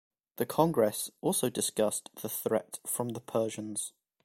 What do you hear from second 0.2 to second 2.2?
The Congress also discussed